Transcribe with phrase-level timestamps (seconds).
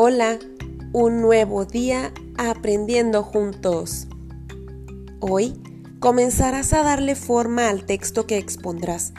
[0.00, 0.38] Hola,
[0.92, 4.06] un nuevo día aprendiendo juntos.
[5.18, 5.60] Hoy
[5.98, 9.12] comenzarás a darle forma al texto que expondrás,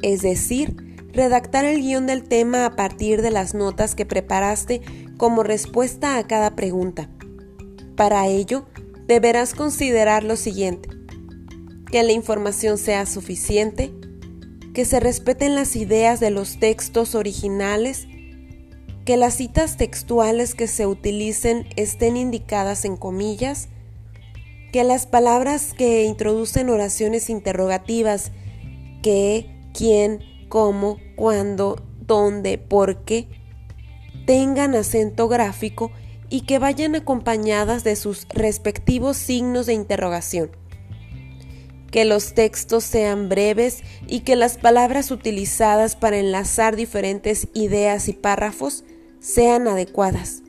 [0.00, 0.76] es decir,
[1.12, 4.80] redactar el guion del tema a partir de las notas que preparaste
[5.16, 7.10] como respuesta a cada pregunta.
[7.96, 8.66] Para ello,
[9.08, 10.88] deberás considerar lo siguiente,
[11.90, 13.92] que la información sea suficiente,
[14.72, 18.06] que se respeten las ideas de los textos originales
[19.04, 23.68] que las citas textuales que se utilicen estén indicadas en comillas,
[24.72, 28.30] que las palabras que introducen oraciones interrogativas,
[29.02, 33.28] qué, quién, cómo, cuándo, dónde, por qué,
[34.24, 35.90] tengan acento gráfico
[36.30, 40.50] y que vayan acompañadas de sus respectivos signos de interrogación.
[41.90, 48.14] Que los textos sean breves y que las palabras utilizadas para enlazar diferentes ideas y
[48.14, 48.84] párrafos
[49.22, 50.42] sean adecuadas.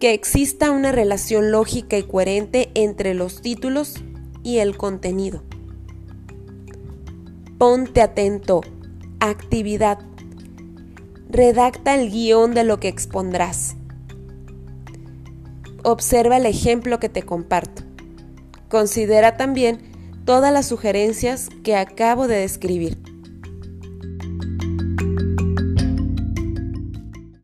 [0.00, 3.96] Que exista una relación lógica y coherente entre los títulos
[4.42, 5.42] y el contenido.
[7.58, 8.62] Ponte atento.
[9.20, 9.98] Actividad.
[11.28, 13.76] Redacta el guion de lo que expondrás.
[15.84, 17.82] Observa el ejemplo que te comparto.
[18.70, 23.07] Considera también todas las sugerencias que acabo de describir.